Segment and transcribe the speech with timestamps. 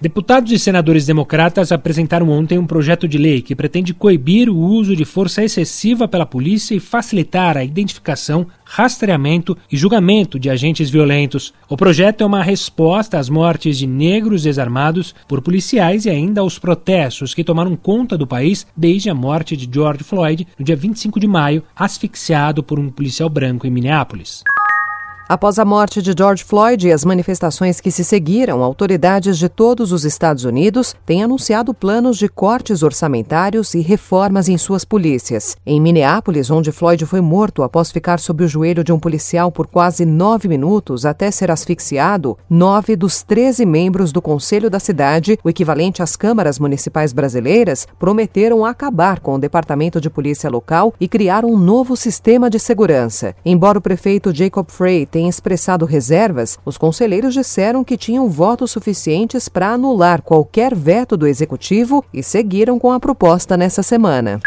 [0.00, 4.94] Deputados e senadores democratas apresentaram ontem um projeto de lei que pretende coibir o uso
[4.94, 11.52] de força excessiva pela polícia e facilitar a identificação, rastreamento e julgamento de agentes violentos.
[11.68, 16.60] O projeto é uma resposta às mortes de negros desarmados por policiais e ainda aos
[16.60, 21.18] protestos que tomaram conta do país desde a morte de George Floyd no dia 25
[21.18, 24.44] de maio, asfixiado por um policial branco em Minneapolis.
[25.28, 29.92] Após a morte de George Floyd e as manifestações que se seguiram, autoridades de todos
[29.92, 35.54] os Estados Unidos têm anunciado planos de cortes orçamentários e reformas em suas polícias.
[35.66, 39.66] Em Minneapolis, onde Floyd foi morto após ficar sob o joelho de um policial por
[39.66, 45.50] quase nove minutos até ser asfixiado, nove dos treze membros do Conselho da cidade, o
[45.50, 51.44] equivalente às câmaras municipais brasileiras, prometeram acabar com o Departamento de Polícia Local e criar
[51.44, 53.34] um novo sistema de segurança.
[53.44, 59.48] Embora o prefeito Jacob Frey tenha expressado reservas, os conselheiros disseram que tinham votos suficientes
[59.48, 64.38] para anular qualquer veto do executivo e seguiram com a proposta nessa semana.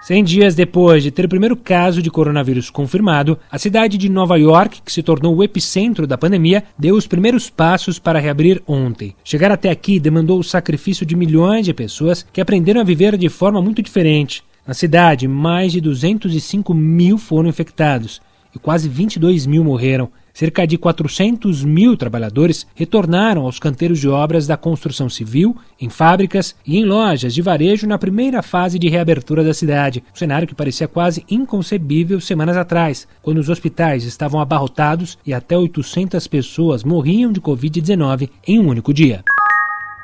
[0.00, 4.36] Cem dias depois de ter o primeiro caso de coronavírus confirmado, a cidade de Nova
[4.38, 9.16] York, que se tornou o epicentro da pandemia, deu os primeiros passos para reabrir ontem.
[9.24, 13.28] Chegar até aqui demandou o sacrifício de milhões de pessoas que aprenderam a viver de
[13.28, 14.44] forma muito diferente.
[14.64, 18.20] Na cidade, mais de 205 mil foram infectados
[18.58, 20.10] quase 22 mil morreram.
[20.32, 26.54] Cerca de 400 mil trabalhadores retornaram aos canteiros de obras da construção civil, em fábricas
[26.64, 30.04] e em lojas de varejo na primeira fase de reabertura da cidade.
[30.14, 35.58] Um cenário que parecia quase inconcebível semanas atrás, quando os hospitais estavam abarrotados e até
[35.58, 39.24] 800 pessoas morriam de Covid-19 em um único dia.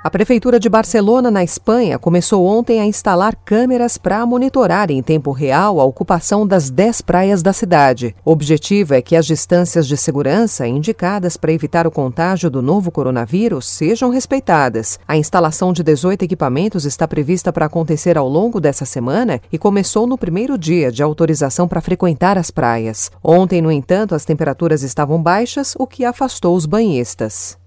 [0.04, 5.32] A Prefeitura de Barcelona, na Espanha, começou ontem a instalar câmeras para monitorar em tempo
[5.32, 8.14] real a ocupação das 10 praias da cidade.
[8.22, 12.90] O objetivo é que as distâncias de segurança indicadas para evitar o contágio do novo
[12.90, 14.98] coronavírus sejam respeitadas.
[15.08, 20.06] A instalação de 18 equipamentos está prevista para acontecer ao longo dessa semana e começou
[20.06, 23.10] no primeiro dia de autorização para frequentar as praias.
[23.22, 27.56] Ontem, no entanto, as temperaturas estavam baixas, o que afastou os banhistas.